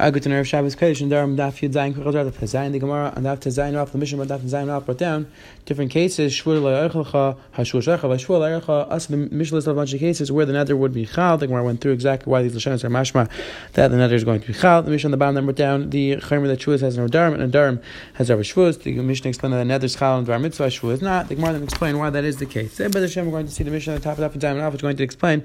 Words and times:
I 0.00 0.12
go 0.12 0.20
to 0.20 0.28
Nerv 0.28 0.46
Shabbos 0.46 0.76
Kodesh 0.76 1.00
and 1.00 1.10
Durham 1.10 1.36
Daf 1.36 1.58
Yud 1.60 1.72
Zayin 1.72 1.92
Kuchel 1.92 2.12
Daf 2.12 2.30
Zayin 2.30 2.70
the 2.70 2.78
Gemara 2.78 3.12
and 3.16 3.26
Daf 3.26 3.40
Zayin 3.40 3.76
off 3.76 3.90
the 3.90 3.98
but 3.98 4.28
Daf 4.28 4.42
Zayin 4.42 4.70
off 4.70 4.86
brought 4.86 4.98
down 4.98 5.28
different 5.66 5.90
cases 5.90 6.32
Shvur 6.34 6.62
Le'Eichelcha 6.62 7.36
Hashvur 7.56 7.82
Shecha 7.82 8.02
Vashvur 8.02 8.38
Le'Eichelcha 8.38 8.92
us 8.92 9.06
the 9.06 9.16
Mishnah 9.16 9.56
list 9.56 9.66
a 9.66 9.74
bunch 9.74 9.92
of 9.92 9.98
cases 9.98 10.30
where 10.30 10.46
the 10.46 10.52
nether 10.52 10.76
would 10.76 10.92
be 10.92 11.04
Chal. 11.04 11.36
The 11.36 11.48
Gemara 11.48 11.64
went 11.64 11.80
through 11.80 11.94
exactly 11.94 12.30
why 12.30 12.42
these 12.42 12.54
Lashonas 12.54 12.84
are 12.84 12.88
mashma 12.88 13.28
that 13.72 13.88
the 13.88 13.96
nether 13.96 14.14
is 14.14 14.22
going 14.22 14.40
to 14.40 14.46
be 14.46 14.52
Chal. 14.52 14.84
The 14.84 14.92
Mishnah 14.92 15.08
on 15.08 15.10
the 15.10 15.16
bottom 15.16 15.34
then 15.34 15.46
brought 15.46 15.56
down 15.56 15.90
the 15.90 16.14
Chaymer 16.18 16.46
that 16.46 16.60
Shvuz 16.60 16.80
has 16.80 16.96
no 16.96 17.08
Darm 17.08 17.34
and 17.34 17.42
a 17.42 17.48
Darm 17.48 17.82
has 18.14 18.30
our 18.30 18.36
Shvuz 18.36 18.80
the 18.84 18.92
Mishnah 18.92 19.30
explained 19.30 19.54
that 19.54 19.58
the 19.58 19.64
nether 19.64 19.86
is 19.86 19.96
Chal 19.96 20.16
and 20.16 20.28
Dvar 20.28 20.40
Mitzvah 20.40 20.68
Shvuz 20.68 20.92
is 20.92 21.02
not. 21.02 21.28
The 21.28 21.34
Gemara 21.34 21.54
then 21.54 21.64
explain 21.64 21.98
why 21.98 22.10
that 22.10 22.22
is 22.22 22.36
the 22.36 22.46
case. 22.46 22.76
Then 22.76 22.92
by 22.92 23.00
the 23.00 23.08
Shem 23.08 23.26
we're 23.26 23.32
going 23.32 23.46
to 23.46 23.52
see 23.52 23.64
the 23.64 23.72
Mishnah 23.72 23.94
on 23.94 23.98
the 23.98 24.04
top 24.04 24.16
of 24.16 24.32
Daf 24.32 24.38
Zayin 24.38 24.64
which 24.66 24.76
is 24.76 24.82
going 24.82 24.96
to 24.96 25.02
explain 25.02 25.42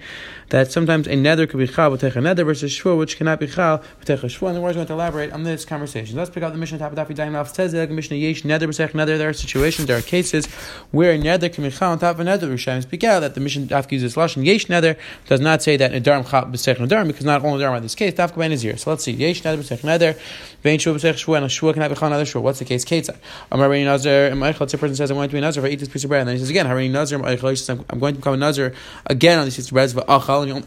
that 0.50 0.72
sometimes 0.72 1.08
a 1.08 1.16
nether 1.16 1.48
could 1.48 1.58
be 1.58 1.66
Chal 1.66 1.90
but 1.90 2.04
a 2.04 2.22
nether 2.22 2.44
versus 2.44 2.72
Shvur 2.72 3.00
which 3.00 3.18
cannot 3.18 3.40
be 3.40 3.48
Chal 3.48 3.82
but 3.98 4.08
a 4.12 4.18
Shvur 4.18 4.43
and 4.48 4.56
the 4.56 4.60
Gemara 4.60 4.72
is 4.72 4.76
going 4.76 4.88
to 4.88 4.94
elaborate 4.94 5.32
on 5.32 5.44
this 5.44 5.66
conversation. 5.66 6.18
Let's 6.18 6.30
pick 6.30 6.44
up 6.44 6.52
the 6.52 6.58
Mishnah 6.58 6.80
top 6.80 6.92
of 6.92 6.98
Dafi 6.98 7.16
Daim 7.16 7.46
says 7.46 7.72
the 7.72 7.88
Mishnah 7.88 8.18
Yesh 8.18 8.44
Nether 8.44 8.68
B'Sech 8.68 8.94
Nether. 8.94 9.18
There 9.18 9.30
are 9.30 9.34
situations, 9.34 9.88
there 9.88 9.98
are 9.98 10.02
cases 10.02 10.48
where 10.92 11.18
Nether 11.18 11.50
can 11.50 11.64
be 11.64 11.76
on 11.82 12.00
top 12.00 12.20
of 12.20 12.26
Nether. 12.26 12.48
Rishayim 12.48 12.82
speak 12.82 13.04
out 13.04 13.22
that 13.22 13.36
the 13.36 13.42
Mishnah 13.42 13.68
Daf 13.68 13.92
uses 13.92 14.16
Lashon 14.16 14.46
Yesh 14.46 14.70
Nether 14.70 14.98
does 15.28 15.40
not 15.40 15.64
say 15.64 15.78
that 15.78 15.92
Nedarim 15.92 16.30
Chap 16.30 16.48
B'Sech 16.48 16.76
Nedarim 16.76 17.08
because 17.08 17.26
not 17.26 17.44
only 17.44 17.64
Nedarim 17.64 17.78
in 17.78 17.84
this 17.84 17.96
case 17.96 18.14
Daf 18.14 18.52
is 18.52 18.62
here. 18.62 18.78
So 18.78 18.90
let's 18.90 19.04
see 19.04 19.12
Yesh 19.12 19.44
Nether 19.44 19.62
B'Sech 19.62 19.84
Nether. 19.84 20.16
Vein 20.62 20.80
Shua 20.80 20.96
B'Sech 20.96 21.18
Shua 21.18 21.38
and 21.38 21.46
a 21.46 21.50
Shua 21.50 21.74
cannot 21.74 21.90
be 21.90 21.96
Chal 21.96 22.10
Nether 22.10 22.26
Shua. 22.26 22.42
What's 22.42 22.60
the 22.60 22.66
case? 22.66 22.86
Ketzah. 22.86 23.18
Amar 23.52 23.70
Reini 23.70 23.86
Nazar 23.86 24.26
and 24.26 24.40
Michael. 24.40 24.66
A 24.66 24.78
person 24.78 24.96
says 24.96 25.12
I 25.12 25.14
want 25.14 25.30
to 25.30 25.36
be 25.36 25.42
Nazar 25.42 25.64
if 25.64 25.70
I 25.70 25.74
eat 25.74 25.80
this 25.80 25.90
piece 25.90 26.04
of 26.04 26.10
bread, 26.10 26.22
and 26.22 26.30
then 26.30 26.36
he 26.36 26.40
says 26.40 26.50
again 26.50 26.66
Harini 26.66 26.92
Nazar 26.92 27.20
Michael. 27.20 27.50
He 27.50 27.56
says 27.56 27.70
I'm 27.90 28.00
going 28.00 28.16
to 28.16 28.20
become 28.20 28.34
a 28.34 28.38
Nazar 28.38 28.74
again 29.06 29.40
on 29.40 29.46
this 29.46 29.56
piece 29.56 29.68
of 29.68 29.74
bread. 29.74 29.90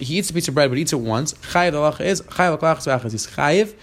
He 0.00 0.18
eats 0.18 0.30
a 0.30 0.32
piece 0.32 0.48
of 0.48 0.54
bread 0.54 0.70
but 0.70 0.78
eats 0.78 0.92
it 0.92 0.96
once. 0.96 1.34
Chayiv 1.34 1.96
the 1.96 2.04
is 2.04 2.22
Chayiv 2.22 2.58
Klach 2.58 2.86
He's 3.10 3.65
Chayiv 3.66 3.74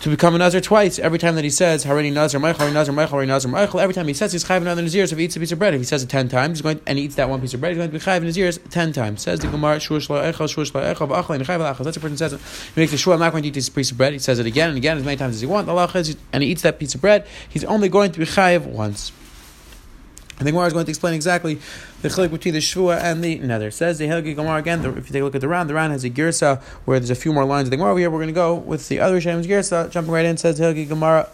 to 0.00 0.08
become 0.08 0.34
a 0.34 0.38
Nazir 0.38 0.60
twice 0.60 0.98
every 0.98 1.20
time 1.20 1.36
that 1.36 1.44
he 1.44 1.50
says 1.50 1.84
Harini 1.84 2.12
Nazir 2.12 2.40
Michael, 2.40 2.68
Nazir 2.72 2.92
Michael, 2.92 3.24
Nazir 3.24 3.48
Michael. 3.48 3.78
Every 3.78 3.94
time 3.94 4.08
he 4.08 4.14
says 4.14 4.32
he's 4.32 4.44
chayv 4.44 4.56
another 4.62 4.82
Nazir, 4.82 5.06
so 5.06 5.12
if 5.12 5.18
he 5.18 5.26
eats 5.26 5.36
a 5.36 5.40
piece 5.40 5.52
of 5.52 5.60
bread, 5.60 5.74
if 5.74 5.80
he 5.80 5.84
says 5.84 6.02
it 6.02 6.08
ten 6.08 6.28
times, 6.28 6.58
he's 6.58 6.62
going 6.62 6.80
and 6.88 6.98
he 6.98 7.04
eats 7.04 7.14
that 7.14 7.28
one 7.28 7.40
piece 7.40 7.54
of 7.54 7.60
bread, 7.60 7.70
he's 7.70 7.78
going 7.78 7.88
to 7.88 7.96
be 7.96 8.04
chayv 8.04 8.22
Nazir 8.24 8.50
ten 8.50 8.92
times. 8.92 9.22
Says 9.22 9.38
the 9.38 9.46
Gemara 9.46 9.76
Shush 9.76 10.10
La 10.10 10.22
Echel 10.22 10.48
Shush 10.52 10.74
La 10.74 10.80
Echel 10.80 11.08
V'Achel 11.08 11.36
and 11.36 11.46
Chayv 11.46 11.60
Lachel. 11.60 11.84
That's 11.84 11.96
a 11.96 12.00
person 12.00 12.16
says 12.16 12.32
he 12.74 12.80
makes 12.80 12.90
the 12.90 12.98
shua. 12.98 13.14
I'm 13.14 13.20
not 13.20 13.30
going 13.30 13.44
to 13.44 13.48
eat 13.50 13.54
this 13.54 13.68
piece 13.68 13.92
of 13.92 13.96
bread. 13.96 14.12
He 14.12 14.18
says 14.18 14.40
it 14.40 14.46
again 14.46 14.70
and 14.70 14.76
again 14.76 14.98
as 14.98 15.04
many 15.04 15.16
times 15.16 15.36
as 15.36 15.40
he 15.40 15.46
wants. 15.46 15.68
And 16.32 16.42
he 16.42 16.50
eats 16.50 16.62
that 16.62 16.80
piece 16.80 16.96
of 16.96 17.00
bread. 17.00 17.24
He's 17.48 17.62
only 17.62 17.88
going 17.88 18.10
to 18.10 18.18
be 18.18 18.26
chayv 18.26 18.66
once. 18.66 19.12
And 20.42 20.46
the 20.48 20.50
Gemara 20.50 20.66
is 20.66 20.72
going 20.72 20.86
to 20.86 20.90
explain 20.90 21.14
exactly 21.14 21.60
the 22.00 22.08
chilik 22.08 22.32
between 22.32 22.52
the 22.52 22.58
shvua 22.58 23.00
and 23.00 23.22
the 23.22 23.38
nether. 23.38 23.68
It 23.68 23.74
says 23.74 23.98
the 23.98 24.08
Helgi 24.08 24.34
Gemara 24.34 24.56
again. 24.56 24.82
The, 24.82 24.88
if 24.88 25.06
you 25.06 25.12
take 25.12 25.22
a 25.22 25.24
look 25.24 25.36
at 25.36 25.40
the 25.40 25.46
round, 25.46 25.70
the 25.70 25.74
round 25.74 25.92
has 25.92 26.02
a 26.02 26.10
girsa 26.10 26.60
where 26.84 26.98
there's 26.98 27.10
a 27.10 27.14
few 27.14 27.32
more 27.32 27.44
lines 27.44 27.68
of 27.68 27.70
the 27.70 27.76
Gemara 27.76 27.92
over 27.92 28.00
here. 28.00 28.10
We're 28.10 28.18
going 28.18 28.26
to 28.26 28.32
go 28.32 28.56
with 28.56 28.88
the 28.88 28.98
other 28.98 29.20
Shem's 29.20 29.46
girsa. 29.46 29.88
Jumping 29.88 30.12
right 30.12 30.24
in, 30.24 30.36
says 30.36 30.58
the 30.58 30.64
Helgi 30.64 30.88
Gemara. 30.88 31.28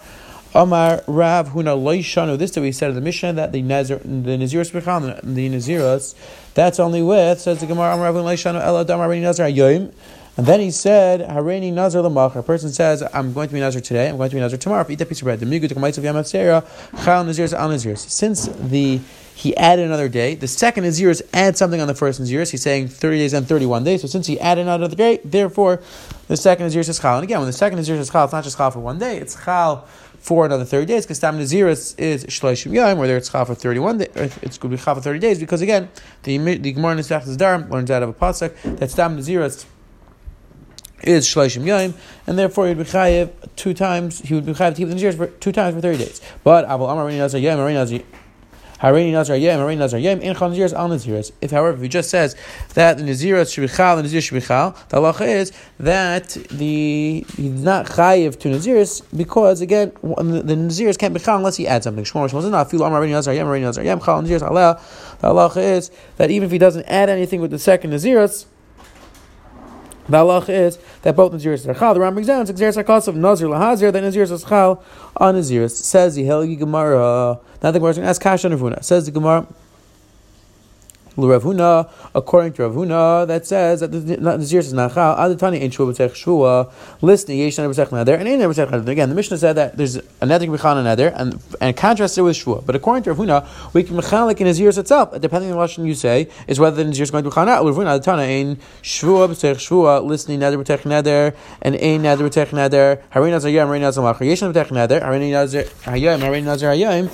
Amar 0.54 1.02
Rav 1.06 1.48
Huna 1.48 1.74
Loishanu. 1.74 2.36
This 2.36 2.50
that 2.50 2.60
we 2.60 2.70
said 2.70 2.90
in 2.90 2.96
the 2.96 3.00
Mishnah 3.00 3.32
that 3.32 3.52
the 3.52 3.62
Nazir, 3.62 3.96
the 3.96 4.36
Naziris 4.36 4.78
Bechal, 4.78 5.20
the 5.22 5.48
Naziros, 5.48 6.14
that's 6.52 6.78
only 6.78 7.02
with 7.02 7.40
says 7.40 7.60
the 7.60 7.66
Gemara 7.66 7.94
Amar 7.94 8.12
Rav 8.12 8.22
Huna 8.22 8.34
Loishanu 8.34 8.60
Ela 8.60 8.84
Damar 8.84 9.08
Nazir 9.16 9.46
Ayoim. 9.46 9.90
And 10.38 10.46
then 10.46 10.60
he 10.60 10.70
said, 10.70 11.28
Hareini 11.28 11.72
Nazar 11.72 12.00
Lamach. 12.00 12.36
A 12.36 12.44
person 12.44 12.70
says, 12.70 13.02
I'm 13.12 13.32
going 13.32 13.48
to 13.48 13.54
be 13.54 13.58
Nazar 13.58 13.82
today, 13.82 14.08
I'm 14.08 14.16
going 14.16 14.30
to 14.30 14.36
be 14.36 14.40
Nazar 14.40 14.56
tomorrow. 14.56 14.86
Eat 14.88 15.00
that 15.00 15.08
piece 15.08 15.20
of 15.20 15.24
bread. 15.24 15.40
Since 17.98 18.46
the 18.46 19.00
he 19.34 19.56
added 19.56 19.86
another 19.86 20.08
day, 20.08 20.34
the 20.34 20.48
second 20.48 20.84
Nazirs 20.84 21.22
add 21.32 21.56
something 21.56 21.80
on 21.80 21.86
the 21.86 21.94
first 21.94 22.20
Nazirs. 22.20 22.50
He's 22.50 22.62
saying 22.62 22.88
30 22.88 23.18
days 23.18 23.32
and 23.32 23.46
31 23.46 23.84
days. 23.84 24.02
So 24.02 24.08
since 24.08 24.26
he 24.26 24.38
added 24.38 24.62
another 24.62 24.94
day, 24.94 25.20
therefore 25.24 25.80
the 26.28 26.36
second 26.36 26.66
Nazirs 26.66 26.88
is 26.88 26.98
Chal. 27.00 27.16
And 27.16 27.24
again, 27.24 27.38
when 27.38 27.46
the 27.46 27.52
second 27.52 27.78
Nazirs 27.78 27.98
is 27.98 28.10
Chal, 28.10 28.24
it's 28.24 28.32
not 28.32 28.44
just 28.44 28.56
Chal 28.56 28.70
for 28.70 28.80
one 28.80 28.98
day, 28.98 29.16
it's 29.18 29.40
Chal 29.44 29.86
for 30.18 30.46
another 30.46 30.64
30 30.64 30.86
days, 30.86 31.04
because 31.04 31.20
Tam 31.20 31.38
Naziris 31.38 31.98
is 31.98 32.24
Shloshim 32.26 32.72
Yom, 32.72 32.98
whether 32.98 33.16
it's 33.16 33.30
Chal 33.30 33.44
for 33.44 33.54
31 33.54 33.98
days, 33.98 34.08
it's 34.14 34.58
going 34.58 34.70
to 34.72 34.76
be 34.76 34.82
Chal 34.82 34.96
for 34.96 35.00
30 35.00 35.18
days, 35.20 35.38
because 35.38 35.62
again, 35.62 35.88
the, 36.24 36.38
the 36.38 36.72
Gemara 36.72 36.92
in 36.92 36.98
Nesach 36.98 37.24
Darm 37.36 37.70
learns 37.70 37.90
out 37.90 38.02
of 38.02 38.08
a 38.08 38.12
Pasuk 38.12 38.78
that 38.78 38.90
Tam 38.90 39.16
Naziris 39.16 39.64
is 41.02 41.26
Shloshim 41.26 41.66
Yom, 41.66 41.94
and 42.26 42.38
therefore 42.38 42.68
he'd 42.68 42.78
be 42.78 42.84
chayiv 42.84 43.30
two 43.56 43.74
times. 43.74 44.20
He 44.20 44.34
would 44.34 44.46
be 44.46 44.52
chayiv 44.52 44.70
to 44.70 44.76
keep 44.76 44.88
the 44.88 44.94
Naziris 44.94 45.16
for 45.16 45.26
two 45.26 45.52
times 45.52 45.74
for 45.74 45.80
thirty 45.80 45.98
days. 45.98 46.20
But 46.44 46.64
Abul 46.68 46.88
Amar 46.88 47.06
Rini 47.06 47.18
Nazar 47.18 47.40
Yom, 47.40 47.58
Rini 47.58 47.74
Nazar. 47.74 48.00
Harini 48.80 49.10
Nazar 49.10 49.36
Yem, 49.36 49.58
Harini 49.58 49.78
Nazar 49.78 49.98
Yem, 49.98 50.20
in 50.20 50.36
Chal 50.36 50.50
Naziris 50.50 50.72
al 50.72 50.88
Naziris. 50.88 51.32
If, 51.40 51.50
however, 51.50 51.82
he 51.82 51.88
just 51.88 52.10
says 52.10 52.36
that 52.74 52.96
the 52.96 53.02
Naziris 53.02 53.52
should 53.52 53.62
be 53.62 53.68
Chal, 53.68 53.96
the 53.96 54.02
Nazir 54.02 54.20
should 54.20 54.34
be 54.34 54.40
Chal, 54.40 54.76
the 54.88 54.98
halacha 54.98 55.26
is 55.26 55.52
that 55.80 56.28
the 56.50 57.24
he's 57.36 57.62
not 57.62 57.86
Chayiv 57.86 58.38
to 58.38 58.48
Naziris 58.48 59.02
because, 59.16 59.60
again, 59.60 59.90
the, 60.02 60.42
the 60.44 60.54
Naziris 60.54 60.96
can't 60.96 61.12
be 61.12 61.18
Chal 61.18 61.38
unless 61.38 61.56
he 61.56 61.66
adds 61.66 61.84
something. 61.84 62.04
Shmor 62.04 62.30
Shmor 62.30 62.42
Zinah, 62.42 62.70
Filu 62.70 62.86
Amar 62.86 63.02
Harini 63.02 63.10
Nazar 63.10 63.34
Yem, 63.34 63.46
Harini 63.46 63.62
Nazar 63.62 63.82
Yem, 63.82 64.04
Chal 64.04 64.22
Naziris 64.22 64.42
Allah. 64.42 64.80
The 65.20 65.28
halacha 65.28 65.56
is 65.56 65.90
that 66.16 66.30
even 66.30 66.46
if 66.46 66.52
he 66.52 66.58
doesn't 66.58 66.84
add 66.84 67.08
anything 67.08 67.40
with 67.40 67.50
the 67.50 67.58
second 67.58 67.90
Naziris, 67.90 68.46
the 70.08 70.16
halach 70.16 70.48
is 70.48 70.78
that 71.02 71.14
both 71.14 71.32
Naziris 71.32 71.66
are 71.68 71.74
chal. 71.74 71.94
The 71.94 72.00
Ram 72.00 72.14
brings 72.14 72.26
down 72.26 72.46
Naziris 72.46 72.76
are 72.76 73.08
of 73.08 73.16
Nazir 73.16 73.48
lahazir, 73.48 73.92
then 73.92 74.04
Naziris 74.04 74.30
is 74.30 74.44
chal 74.44 74.82
on 75.16 75.34
Naziris. 75.34 75.72
Says 75.72 76.14
the 76.14 76.24
Helgi 76.24 76.56
Gemara. 76.56 77.38
Now 77.62 77.70
the 77.70 77.78
Gemara 77.78 77.90
is 77.90 77.96
going 77.98 78.04
to 78.04 78.10
ask 78.10 78.20
Kash 78.20 78.44
on 78.44 78.52
Ravuna. 78.52 78.82
Says 78.82 79.06
the 79.06 79.12
Gemara. 79.12 79.46
According 81.18 82.52
to 82.52 82.62
Rav 82.62 82.74
Huna, 82.74 83.26
that 83.26 83.44
says 83.44 83.80
that 83.80 83.88
the 83.88 84.16
Nazir 84.18 84.60
is 84.60 84.72
nachal. 84.72 85.18
Adatani 85.18 85.60
ain't 85.60 85.74
shua 85.74 85.92
b'tech 85.92 86.14
shua. 86.14 86.70
Listening 87.02 87.38
yesh 87.38 87.58
never 87.58 87.74
b'tech 87.74 87.90
nether, 87.90 88.14
and 88.14 88.28
ain't 88.28 88.38
never 88.38 88.54
b'tech 88.54 88.70
nether. 88.70 88.92
Again, 88.92 89.08
the 89.08 89.16
Mishnah 89.16 89.36
said 89.38 89.54
that 89.54 89.76
there's 89.76 89.96
a 89.96 90.02
can 90.20 90.52
be 90.52 90.58
and 90.62 90.84
nether, 90.84 91.08
and 91.08 91.42
and 91.60 91.76
contrasted 91.76 92.22
with 92.22 92.36
shua. 92.36 92.62
But 92.62 92.76
according 92.76 93.02
to 93.04 93.12
Rav 93.12 93.18
Huna, 93.18 93.74
we 93.74 93.82
can 93.82 93.96
mechalik 93.96 94.40
in 94.40 94.46
Nazir 94.46 94.68
itself, 94.68 95.20
depending 95.20 95.50
on 95.50 95.56
what 95.56 95.76
you 95.76 95.94
say, 95.94 96.28
is 96.46 96.60
whether 96.60 96.76
the 96.76 96.84
Nazir 96.84 97.02
is 97.02 97.10
going 97.10 97.24
to 97.24 97.30
be 97.30 97.36
not. 97.36 97.64
Rav 97.64 97.74
Huna 97.74 98.00
adatani 98.00 98.26
ain't 98.26 98.60
shua 98.82 99.26
b'tech 99.26 99.58
shua. 99.58 100.00
Listening 100.00 100.38
nether 100.38 100.56
b'tech 100.56 100.86
nether, 100.86 101.34
and 101.62 101.74
ain't 101.74 102.04
nether 102.04 102.28
b'tech 102.28 102.52
nether. 102.52 103.02
Harin 103.12 103.30
nazar 103.30 103.50
yam, 103.50 103.66
harin 103.66 103.80
nazar 103.80 104.04
malach. 104.04 104.24
Yesh 104.24 104.42
never 104.42 104.54
b'tech 104.54 104.70
nether. 104.70 105.00
Harin 105.00 105.32
nazar 105.32 105.64
hayam, 105.64 106.20
harin 106.20 106.44
nazar 106.44 106.74
hayam. 106.74 107.10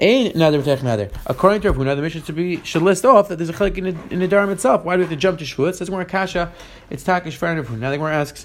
Ain't 0.00 0.34
another 0.34 0.60
b'tech 0.60 0.82
nether. 0.82 1.08
According 1.26 1.60
to 1.62 1.70
Rav 1.70 1.78
Huna, 1.80 1.94
the 1.94 2.02
mission 2.02 2.20
to 2.22 2.32
be 2.32 2.60
should 2.64 2.82
list 2.82 3.04
off 3.04 3.28
that 3.28 3.36
there's 3.36 3.48
a 3.48 3.52
chalik 3.52 3.78
in, 3.78 3.86
in 4.10 4.18
the 4.18 4.26
dharma 4.26 4.52
itself. 4.52 4.84
Why 4.84 4.94
do 4.94 4.98
we 4.98 5.04
have 5.04 5.10
to 5.10 5.16
jump 5.16 5.38
to 5.38 5.44
shvua? 5.44 5.68
It 5.70 5.76
says 5.76 5.88
we're 5.88 6.00
a 6.00 6.04
kasha. 6.04 6.52
It's 6.90 7.04
takish 7.04 7.36
for 7.36 7.46
Rav 7.54 7.66
Huna. 7.66 7.78
Now 7.78 7.90
the 7.90 7.98
Gemara 7.98 8.14
asks 8.14 8.44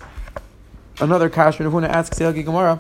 another 1.00 1.28
kasha. 1.28 1.64
Rav 1.64 1.74
Huna 1.74 1.90
asks 1.90 2.20
the 2.20 2.32
Gemara. 2.32 2.80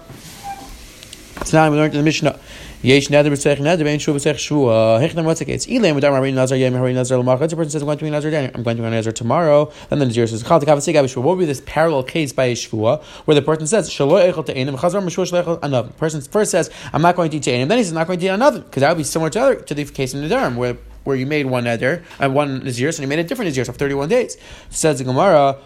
Now 1.53 1.71
we 1.71 1.77
learned 1.77 1.93
in 1.93 1.99
the 1.99 2.03
Mishnah. 2.03 2.39
Yesh 2.81 3.09
nether 3.09 3.31
b'tzech 3.31 3.59
nether 3.59 3.83
bein 3.83 3.97
shu 3.97 4.13
b'tzech 4.13 4.37
shua. 4.37 4.99
Hechnam 4.99 5.25
what's 5.25 5.39
the 5.39 5.45
case? 5.45 5.65
Ilam 5.65 5.95
with 5.95 6.03
Amar 6.03 6.29
Nazar 6.29 6.57
Yem 6.57 6.73
Harin 6.73 6.93
Nazar. 6.93 7.21
The 7.23 7.55
person 7.55 7.69
says 7.71 7.81
I'm 7.81 7.87
going 7.87 7.97
to 7.97 8.03
be 8.03 8.11
Nazar 8.11 8.29
I'm 8.33 8.63
going 8.63 8.77
to 8.77 8.83
be 8.83 8.89
Nazar 8.89 9.11
tomorrow. 9.11 9.71
Then 9.89 9.99
the 9.99 10.05
Nazir 10.05 10.27
says 10.27 10.43
Chal 10.43 10.61
Tekav. 10.61 11.15
What 11.15 11.25
would 11.25 11.39
be 11.39 11.45
this 11.45 11.61
parallel 11.65 12.03
case 12.03 12.31
by 12.33 12.45
a 12.45 12.55
Shua 12.55 12.97
where 13.25 13.35
the 13.35 13.41
person 13.41 13.65
says 13.67 13.89
Shalo 13.89 14.31
Echel 14.31 14.45
Te'enim 14.45 14.77
Shlechel 14.77 15.59
Anav. 15.61 15.87
The 15.87 15.93
person 15.93 16.21
first 16.21 16.51
says 16.51 16.69
I'm 16.93 17.01
not 17.01 17.15
going 17.15 17.31
to 17.31 17.37
eat 17.37 17.43
Te'enim. 17.43 17.67
Then 17.67 17.79
he 17.79 17.83
says 17.83 17.93
I'm 17.93 17.99
not 17.99 18.07
going 18.07 18.19
to 18.19 18.25
eat 18.25 18.29
another 18.29 18.59
because 18.59 18.81
that 18.81 18.89
would 18.89 18.97
be 18.97 19.03
similar 19.03 19.29
to, 19.31 19.41
other, 19.41 19.55
to 19.55 19.73
the 19.73 19.85
case 19.85 20.13
in 20.13 20.21
the 20.21 20.33
Dharm 20.33 20.55
where 20.55 20.77
where 21.03 21.15
you 21.15 21.25
made 21.25 21.47
one 21.47 21.63
nether 21.63 22.03
and 22.19 22.31
uh, 22.31 22.35
one 22.35 22.63
Nazir 22.63 22.89
and 22.89 22.99
you 22.99 23.07
made 23.07 23.19
a 23.19 23.23
different 23.23 23.47
Nazir 23.49 23.63
of 23.63 23.75
31 23.75 24.09
days. 24.09 24.37
Says 24.69 24.99
the 24.99 25.03
Gemara. 25.03 25.57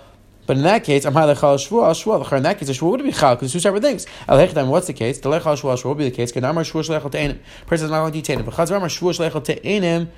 But 0.45 0.57
in 0.57 0.63
that 0.63 0.83
case, 0.83 1.05
I'm 1.05 1.13
high 1.13 1.33
lechal 1.33 1.55
shvua 1.55 1.91
shvua. 1.91 2.31
In 2.33 2.43
that 2.43 2.59
case, 2.59 2.69
a 2.69 2.73
shvua 2.73 2.91
would 2.91 3.03
be 3.03 3.11
chal 3.11 3.35
because 3.35 3.45
it's 3.45 3.53
two 3.53 3.59
separate 3.59 3.81
things. 3.81 4.05
Al 4.27 4.37
what's 4.67 4.87
the 4.87 4.93
case? 4.93 5.19
The 5.19 5.29
lechal 5.29 5.57
shvua 5.57 5.77
shvua 5.77 5.85
would 5.85 5.97
be 5.99 6.09
the 6.09 6.15
case. 6.15 6.31
Kedamar 6.31 6.69
shvua 6.69 6.83
shlechal 6.83 7.11
te'enim. 7.11 7.39
Person 7.65 7.85
is 7.85 7.91
not 7.91 8.01
going 8.01 8.21
to 8.21 8.21
te'enim. 8.21 8.45
But 8.45 8.53
chazar 8.53 8.79
shvua 8.81 9.29
shlechal 9.29 9.43
te'enim. 9.43 10.09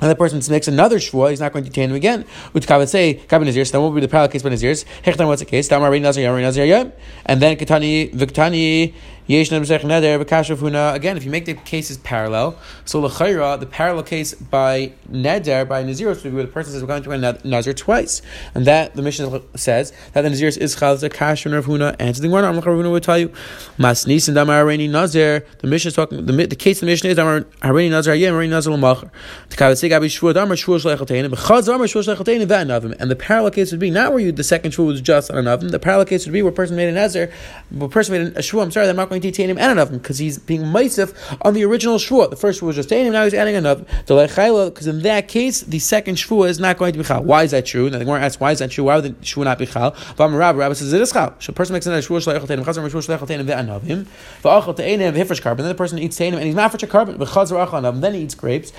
And 0.00 0.08
the 0.10 0.14
person 0.14 0.40
makes 0.52 0.68
another 0.68 0.98
shvua, 0.98 1.30
he's 1.30 1.40
not 1.40 1.52
going 1.52 1.64
to 1.64 1.70
detain 1.70 1.90
him 1.90 1.96
again. 1.96 2.24
Utkavat 2.54 2.88
say, 2.88 3.20
Kabin 3.26 3.46
Nazir, 3.46 3.64
so 3.64 3.72
then 3.72 3.82
what 3.82 3.92
would 3.92 4.00
be 4.00 4.06
the 4.06 4.10
parallel 4.10 4.30
case 4.30 4.44
by 4.44 4.50
Nazirs? 4.50 4.84
Hechtam, 5.02 5.26
what's 5.26 5.40
the 5.40 5.46
case? 5.46 5.66
Damar 5.66 5.98
Nazir, 5.98 6.22
Yam, 6.22 6.40
Nazir, 6.40 6.64
Yam. 6.66 6.92
And 7.26 7.42
then 7.42 7.56
Katani, 7.56 8.14
Viktani, 8.14 8.94
Again, 9.28 11.16
if 11.16 11.24
you 11.24 11.30
make 11.30 11.44
the 11.44 11.52
cases 11.52 11.98
parallel, 11.98 12.58
so 12.86 13.00
L'chaira, 13.00 13.60
the 13.60 13.66
parallel 13.66 14.02
case 14.02 14.32
by 14.32 14.92
Neder, 15.10 15.68
by 15.68 15.82
Nazir, 15.82 16.14
be 16.14 16.30
where 16.30 16.44
the 16.44 16.50
person 16.50 16.72
says, 16.72 16.82
we're 16.82 16.88
going 16.88 17.02
to 17.02 17.10
a 17.10 17.46
Nazir 17.46 17.74
twice. 17.74 18.22
And 18.54 18.64
that, 18.64 18.94
the 18.94 19.02
mission 19.02 19.42
says, 19.54 19.92
that 20.14 20.22
the 20.22 20.30
Nazir 20.30 20.48
is 20.48 20.74
Chalza, 20.74 21.10
Kashav, 21.10 21.52
Rav 21.52 21.66
Huna, 21.66 21.94
and 21.98 22.14
the 22.14 22.22
Gemara, 22.22 22.50
Rav 22.50 22.64
Huna 22.64 22.90
would 22.90 23.02
tell 23.02 23.18
you, 23.18 23.28
Masnis 23.76 24.28
and 24.28 24.34
Damar 24.34 24.64
Areni 24.64 24.88
Nazir, 24.88 25.44
the 25.58 25.66
mission 25.66 25.88
is 25.88 25.94
talking, 25.94 26.24
the, 26.24 26.46
the 26.46 26.56
case 26.56 26.78
of 26.78 26.80
the 26.80 26.86
mission 26.86 27.10
is 27.10 27.16
Damar 27.16 27.42
Areni 27.60 27.90
Nazir, 27.90 28.14
Yem, 28.14 28.32
Areni 28.32 28.48
Nazir, 28.48 28.72
Lamachar. 28.72 29.10
The 29.50 29.56
Kavat 29.56 29.76
say, 29.76 29.90
Gabi 29.90 30.06
Shvur, 30.06 30.32
Damar 30.32 30.56
Shvur, 30.56 30.80
Shlechatein, 30.80 31.28
Bechaz, 31.28 31.66
Damar 31.66 31.86
Shvur, 31.86 32.02
Shlechatein, 32.02 32.46
Vanavim. 32.46 32.96
And 32.98 33.10
the 33.10 33.16
parallel 33.16 33.50
case 33.50 33.72
would 33.72 33.80
be 33.80 33.90
not 33.90 34.12
where 34.12 34.20
you, 34.20 34.32
the 34.32 34.42
second 34.42 34.70
Shvur 34.70 34.86
was 34.86 35.02
just 35.02 35.30
on 35.30 35.36
an 35.36 35.48
oven, 35.48 35.68
the 35.68 35.78
parallel 35.78 36.06
case 36.06 36.24
would 36.24 36.32
be 36.32 36.40
where 36.40 36.52
a 36.52 36.54
person 36.54 36.76
made 36.76 36.88
an 36.88 36.94
Nazir, 36.94 37.30
where 37.70 37.88
a 37.88 37.90
person 37.90 38.12
made 38.14 38.36
a 38.36 38.40
Shvur, 38.40 38.62
I'm 38.62 38.70
sorry, 38.70 38.88
I'm 38.88 38.96
not 38.96 39.10
going 39.10 39.17
going 39.20 39.32
to 39.32 39.42
and 39.42 39.58
another 39.60 39.98
because 39.98 40.18
he's 40.18 40.38
being 40.38 40.62
Maisif 40.62 41.14
on 41.42 41.54
the 41.54 41.64
original 41.64 41.96
Shvua. 41.96 42.30
The 42.30 42.36
first 42.36 42.60
Shvua 42.60 42.66
was 42.68 42.76
just 42.76 42.90
him, 42.90 43.12
now 43.12 43.24
he's 43.24 43.34
adding 43.34 43.56
another. 43.56 43.84
Because 44.06 44.86
in 44.86 45.02
that 45.02 45.28
case, 45.28 45.62
the 45.62 45.78
second 45.78 46.16
Shvua 46.16 46.48
is 46.48 46.58
not 46.58 46.78
going 46.78 46.92
to 46.92 46.98
be 46.98 47.04
Chal. 47.04 47.22
Why 47.22 47.42
is 47.42 47.50
that 47.52 47.66
true? 47.66 47.90
Now 47.90 47.98
the 47.98 48.04
Gemara 48.04 48.22
asks, 48.22 48.40
why 48.40 48.52
is 48.52 48.58
that 48.60 48.70
true? 48.70 48.84
Why 48.84 48.96
would 48.96 49.04
the 49.04 49.10
Shvua 49.24 49.44
not 49.44 49.58
be 49.58 49.66
Chal? 49.66 49.94
But 50.16 50.30
Rabbi, 50.30 50.58
Rabbi 50.58 50.74
says 50.74 50.92
it 50.92 51.00
is 51.00 51.12
Chal. 51.12 51.34
So 51.38 51.50
a 51.50 51.54
person 51.54 51.74
makes 51.74 51.86
another 51.86 52.02
Shvua 52.02 52.20
Shleich 52.24 52.40
Tenim, 52.46 52.64
Chazar 52.64 52.88
Shvua 52.88 53.02
Shleich 53.06 53.26
Tenim 53.26 53.46
ve'anavim, 53.46 54.06
va'achal 54.42 54.74
te'enim 54.76 55.12
v'hifresh 55.12 55.42
carbon. 55.42 55.64
Then 55.64 55.72
the 55.72 55.78
person 55.78 55.98
eats 55.98 56.18
Tenim 56.18 56.34
and 56.34 56.44
he's 56.44 56.54
mafresh 56.54 56.82
a 56.82 56.86
carbon, 56.86 57.18
v'chazar 57.18 57.66
achal 57.66 57.80
anavim. 57.82 58.00
Then 58.00 58.14
he 58.14 58.22
eats 58.22 58.34
grapes. 58.34 58.72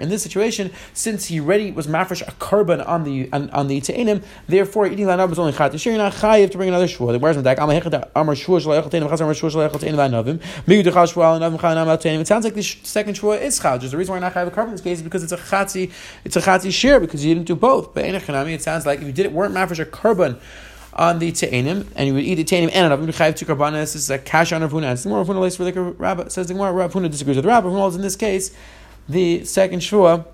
In 0.00 0.08
this 0.08 0.22
situation, 0.22 0.70
since 0.92 1.26
he 1.26 1.40
already 1.40 1.70
was 1.70 1.86
mafresh 1.86 2.26
a 2.26 2.32
carbon 2.32 2.80
on 2.80 3.04
the 3.04 3.28
on, 3.32 3.50
on 3.50 3.68
the 3.68 3.80
Te'enim, 3.80 4.22
therefore 4.46 4.86
eating 4.86 5.06
la'anav 5.06 5.30
is 5.32 5.38
only 5.38 5.52
Chati 5.52 5.78
Shir. 5.80 5.90
You're 5.90 5.98
not 5.98 6.12
chayiv 6.14 6.50
to 6.50 6.56
bring 6.56 6.68
another 6.68 6.86
Shvua. 6.86 7.12
The 7.12 7.18
Gemara 7.18 7.30
is 7.32 7.36
It 7.70 7.82
sounds 12.26 12.44
like 12.44 12.54
the 12.54 12.62
second 12.62 13.14
Shvua 13.14 13.40
is 13.40 13.58
Chal. 13.58 13.78
The 13.78 13.96
reason 13.96 14.12
why 14.12 14.18
not 14.18 14.34
chayiv 14.34 14.48
a 14.48 14.50
carbon 14.50 14.70
in 14.70 14.76
this 14.76 14.80
case 14.80 14.98
is 14.98 15.02
because 15.02 15.22
it's 15.22 15.32
a 15.32 15.36
Chati, 15.36 15.92
it's 16.24 16.36
a 16.36 16.40
Chati 16.40 16.72
Shir 16.72 16.98
because 17.00 17.24
you 17.24 17.34
didn't 17.34 17.46
do 17.46 17.54
both. 17.54 17.94
But 17.94 18.04
it 18.04 18.62
sounds 18.62 18.86
like 18.86 19.00
if 19.00 19.06
you 19.06 19.12
did 19.12 19.26
it 19.26 19.32
weren't 19.32 19.54
mafresh 19.54 19.78
a 19.78 19.84
carbon 19.84 20.38
on 20.94 21.20
the 21.20 21.30
te'enim, 21.30 21.86
and 21.94 22.08
you 22.08 22.14
would 22.14 22.24
eat 22.24 22.34
the 22.34 22.44
te'enim 22.44 22.70
and 22.72 22.92
anavim. 22.92 23.06
Chayiv 23.06 23.36
two 23.36 23.46
karbanas. 23.46 23.72
This 23.72 23.94
is 23.94 24.10
a 24.10 24.18
cash 24.18 24.52
on 24.52 24.62
Ravuna. 24.62 24.92
It's 24.92 25.06
more 25.06 25.24
Ravuna 25.24 25.40
lays 25.40 25.56
for 25.56 25.64
the 25.64 25.72
Rabbi. 25.72 26.28
Says 26.28 26.48
the 26.48 26.54
Gemara. 26.54 26.88
Ravuna 26.88 27.10
disagrees 27.10 27.36
with 27.36 27.44
the 27.44 27.48
Rabbi. 27.48 27.68
Ravuna 27.68 27.94
in 27.94 28.02
this 28.02 28.16
case, 28.16 28.50
the 29.08 29.44
second 29.44 29.80
shvua 29.80 30.26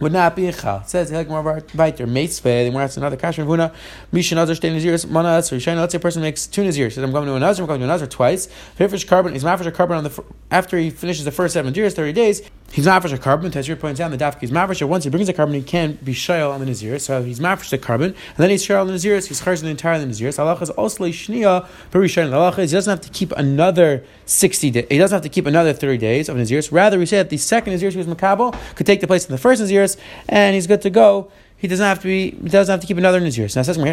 would 0.00 0.12
not 0.12 0.36
be 0.36 0.46
a 0.46 0.52
chal. 0.52 0.80
It 0.80 0.88
says 0.88 1.10
weiter 1.10 2.06
meisve. 2.06 2.42
Then 2.42 2.72
we're 2.72 2.82
asking 2.82 3.02
another 3.02 3.16
kasher 3.16 3.44
vuna. 3.44 3.72
Misha 4.12 4.34
nazar 4.34 4.54
shtei 4.54 4.74
naziris 4.74 5.08
mana 5.08 5.28
Let's 5.36 5.92
say 5.92 5.96
a 5.96 6.00
person 6.00 6.22
makes 6.22 6.46
two 6.46 6.62
naziris. 6.62 6.92
Says 6.92 7.04
I'm 7.04 7.12
going 7.12 7.26
to 7.26 7.34
a 7.34 7.38
nazar. 7.38 7.64
I'm 7.64 7.68
going 7.68 7.80
to 7.80 7.84
a 7.84 7.88
nazar 7.88 8.06
twice. 8.06 8.48
Fifish 8.78 9.06
carbon. 9.06 9.32
He's 9.32 9.44
mafresh 9.44 9.66
a 9.66 9.72
carbon 9.72 9.96
on 9.98 10.04
the 10.04 10.24
after 10.50 10.78
he 10.78 10.90
finishes 10.90 11.24
the 11.24 11.32
first 11.32 11.54
seven 11.54 11.72
naziris, 11.72 11.94
thirty 11.94 12.12
days. 12.12 12.42
He's 12.70 12.86
mafresh 12.86 13.12
a 13.14 13.18
carbon. 13.18 13.50
Tazir 13.50 13.80
points 13.80 13.98
out 13.98 14.10
the 14.10 14.18
dafki 14.18 14.42
is 14.42 14.50
mafresh. 14.50 14.86
Once 14.86 15.04
he 15.04 15.10
brings 15.10 15.28
a 15.28 15.32
carbon, 15.32 15.54
he 15.54 15.62
can 15.62 15.98
be 16.04 16.12
shayal 16.12 16.52
on 16.52 16.60
the 16.60 16.66
nazir. 16.66 16.98
So 16.98 17.22
he's 17.22 17.40
mafresh 17.40 17.70
the 17.70 17.78
carbon, 17.78 18.08
and 18.10 18.36
then 18.36 18.50
he's 18.50 18.66
shayal 18.66 18.82
on 18.82 18.88
the 18.88 18.92
naziris. 18.92 19.26
He's 19.26 19.40
charged 19.42 19.62
the 19.62 19.68
entire 19.68 19.98
naziris. 20.04 20.38
Allah 20.38 20.58
is 20.60 20.68
also 20.70 21.04
shnia 21.04 21.66
perishayin. 21.90 22.32
Allah 22.32 22.50
is 22.60 22.70
he 22.70 22.76
doesn't 22.76 22.90
have 22.90 23.00
to 23.00 23.08
keep 23.08 23.32
another 23.32 24.04
sixty 24.26 24.70
days. 24.70 24.86
He 24.90 24.98
doesn't 24.98 25.16
have 25.16 25.22
to 25.22 25.30
keep 25.30 25.46
another 25.46 25.72
thirty 25.72 25.96
days 25.98 26.28
of 26.28 26.36
naziris. 26.36 26.70
Rather, 26.70 26.98
we 26.98 27.06
say 27.06 27.16
that 27.16 27.30
the 27.30 27.38
second 27.38 27.72
nazir 27.72 27.90
he 27.90 27.96
was 27.96 28.06
makabel 28.06 28.54
could 28.74 28.86
take 28.86 29.00
the 29.00 29.06
place 29.06 29.24
of 29.24 29.30
the 29.30 29.38
first 29.38 29.60
nazir, 29.60 29.86
and 30.28 30.54
he's 30.54 30.66
good 30.66 30.82
to 30.82 30.90
go. 30.90 31.32
He 31.56 31.66
doesn't 31.66 31.84
have 31.84 32.00
to 32.02 32.06
be. 32.06 32.30
He 32.30 32.48
doesn't 32.50 32.72
have 32.72 32.80
to 32.80 32.86
keep 32.86 32.98
another 32.98 33.18
nazir. 33.18 33.48
So 33.48 33.58
now 33.58 33.64
says 33.64 33.76
the? 33.76 33.84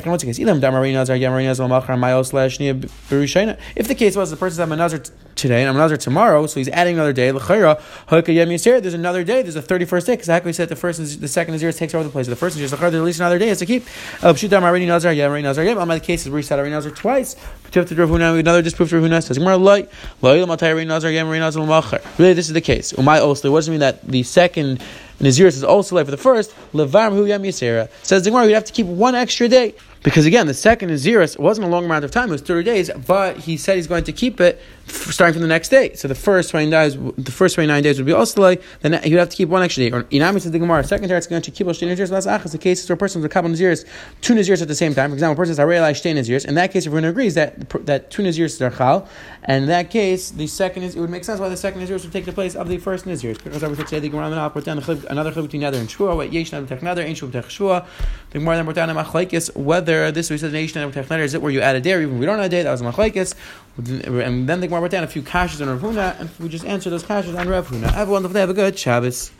If 3.75 3.87
the 3.87 3.95
case 3.95 4.15
was 4.15 4.29
the 4.29 4.37
person's 4.37 4.59
having 4.59 4.73
a 4.73 4.75
nazir 4.75 5.01
today 5.35 5.61
and 5.61 5.69
I'm 5.69 5.75
another 5.75 5.97
tomorrow, 5.97 6.47
so 6.47 6.59
he's 6.59 6.69
adding 6.69 6.95
another 6.95 7.13
day. 7.13 7.31
There's 7.31 8.93
another 8.93 9.23
day. 9.23 9.41
There's 9.41 9.55
a 9.55 9.61
thirty 9.61 9.85
first 9.85 10.07
day 10.07 10.13
because 10.13 10.25
exactly 10.25 10.53
said 10.53 10.69
the 10.69 10.75
first 10.75 11.21
the 11.21 11.27
second 11.27 11.53
nazir 11.53 11.71
takes 11.71 11.93
over 11.93 12.03
the 12.03 12.09
place 12.09 12.27
of 12.27 12.31
the 12.31 12.35
first 12.35 12.57
nazir. 12.57 12.77
There's 12.77 12.93
at 12.93 13.03
least 13.03 13.19
another 13.19 13.39
day 13.39 13.47
has 13.47 13.59
to 13.59 13.65
keep. 13.65 13.85
Oh, 14.23 14.29
I'm 14.29 15.87
the 15.87 16.01
case 16.03 16.25
is 16.25 16.29
we 16.29 16.41
said 16.41 16.57
nazir 16.69 16.91
twice. 16.91 17.35
Another 17.73 18.61
disproof 18.61 18.89
to 18.89 18.95
Ravuna 18.95 19.21
says 19.21 19.37
Really, 22.17 22.33
this 22.33 22.47
is 22.47 22.53
the 22.53 22.61
case. 22.61 22.93
Umay 22.93 23.21
also. 23.21 23.51
What 23.51 23.59
does 23.59 23.67
it 23.67 23.71
mean 23.71 23.79
that 23.81 24.07
the 24.07 24.23
second 24.23 24.81
Naziris 25.19 25.55
is 25.55 25.63
also 25.63 25.95
like 25.95 26.05
for 26.05 26.11
the 26.11 26.17
first, 26.17 26.53
Levam 26.73 27.11
Hu 27.11 27.25
Yam 27.25 27.43
Yisera. 27.43 27.89
Says 28.03 28.23
the 28.23 28.31
Gemara, 28.31 28.47
you 28.47 28.53
have 28.53 28.65
to 28.65 28.73
keep 28.73 28.85
one 28.85 29.15
extra 29.15 29.47
day. 29.47 29.73
Because 30.05 30.27
again, 30.27 30.45
the 30.45 30.53
second 30.53 30.91
Naziris 30.91 31.39
wasn't 31.39 31.65
a 31.65 31.67
long 31.67 31.83
amount 31.83 32.05
of 32.05 32.11
time, 32.11 32.29
it 32.29 32.33
was 32.33 32.41
30 32.43 32.63
days, 32.63 32.91
but 33.07 33.37
he 33.37 33.57
said 33.57 33.77
he's 33.77 33.87
going 33.87 34.03
to 34.03 34.11
keep 34.11 34.39
it 34.39 34.61
starting 34.85 35.33
from 35.33 35.41
the 35.41 35.47
next 35.47 35.69
day. 35.69 35.93
So 35.95 36.07
the 36.07 36.13
first 36.13 36.51
20 36.51 36.69
days, 36.69 36.95
the 37.17 37.31
first 37.31 37.55
29 37.55 37.81
days 37.81 37.97
would 37.97 38.05
be 38.05 38.13
also 38.13 38.55
then 38.81 39.01
he 39.01 39.09
would 39.09 39.19
have 39.19 39.29
to 39.29 39.35
keep 39.35 39.49
one 39.49 39.63
extra 39.63 39.83
day. 39.83 39.91
Or 39.91 40.03
Inami 40.03 40.41
says 40.41 40.51
the 40.51 40.59
Gemara, 40.59 40.83
second 40.83 41.09
it's 41.09 41.25
going 41.25 41.41
to 41.41 41.49
keep 41.49 41.65
Shtein 41.65 41.91
Naziris, 41.91 42.11
less 42.11 42.27
Achas, 42.27 42.51
the 42.51 42.59
cases 42.59 42.87
where 42.87 42.93
a 42.93 42.97
person 42.97 43.19
has 43.19 43.25
a 43.25 43.29
couple 43.29 43.49
Naziris, 43.49 43.83
two 44.21 44.35
Naziris 44.35 44.61
at 44.61 44.67
the 44.67 44.75
same 44.75 44.93
time. 44.93 45.09
For 45.09 45.15
example, 45.15 45.33
a 45.33 45.37
person 45.37 45.55
says, 45.55 45.65
Harei 45.65 45.79
Shtein 45.89 46.17
Naziris. 46.17 46.45
In 46.45 46.53
that 46.53 46.71
case, 46.71 46.85
everyone 46.85 47.05
agrees 47.05 47.33
that, 47.33 47.67
that 47.87 48.11
two 48.11 48.21
Naziris 48.21 48.61
are 48.61 48.69
Chal, 48.69 49.09
and 49.45 49.63
in 49.63 49.69
that 49.69 49.89
case, 49.89 50.29
the 50.29 50.45
second 50.45 50.83
is, 50.83 50.95
it 50.95 50.99
would 50.99 51.09
make 51.09 51.23
sense 51.23 51.39
why 51.39 51.49
the 51.49 51.57
second 51.57 51.81
Naziris 51.81 52.03
would 52.03 52.13
take 52.13 52.25
the 52.25 52.31
place 52.31 52.55
of 52.55 52.67
the 52.67 52.77
first 52.77 53.05
Naziris. 53.05 53.43
Because 53.43 53.63
I 53.63 53.67
would 53.67 53.89
say 53.89 53.99
the 53.99 54.09
Gemara, 54.09 54.27
another 54.27 55.31
Chib 55.31 55.41
between 55.41 55.63
Nether 55.63 55.79
and 55.79 55.89
Shua, 55.89 56.15
what 56.15 56.31
Yesh 56.31 56.51
Nether, 56.51 56.79
Nether, 56.79 57.01
Ain't 57.01 57.17
Shua, 57.17 57.49
Shua. 57.49 57.87
The 58.29 58.39
Gemara 58.39 58.57
then 58.57 58.65
brought 58.65 58.75
down 58.75 58.89
a 58.91 58.95
Machlaikis, 58.95 59.55
whether 59.55 59.94
this, 60.11 60.29
we 60.29 60.37
said, 60.37 60.53
Yesh 60.53 60.75
Nether, 60.75 61.21
is 61.21 61.33
it 61.33 61.41
where 61.41 61.51
you 61.51 61.61
add 61.61 61.75
a 61.75 61.81
day, 61.81 62.01
even 62.01 62.19
we 62.19 62.25
don't 62.25 62.39
add 62.39 62.45
a 62.45 62.49
day, 62.49 62.63
that 62.63 62.71
was 62.71 62.81
a 62.81 62.85
Machlaikis. 62.85 63.35
And 63.77 64.47
then 64.47 64.59
the 64.61 64.67
Gemara 64.67 64.81
brought 64.81 64.91
down 64.91 65.03
a 65.03 65.07
few 65.07 65.21
kashas 65.21 65.61
on 65.61 65.67
Rav 65.67 65.81
Huna, 65.81 66.19
and 66.19 66.29
we 66.39 66.49
just 66.49 66.65
answer 66.65 66.89
those 66.89 67.03
kashas 67.03 67.37
on 67.37 67.47
Rav 67.49 67.67
Huna. 67.67 67.91
Everyone, 67.93 68.23
have 68.23 68.49
a 68.49 68.53
good 68.53 68.77
Shabbos. 68.77 69.31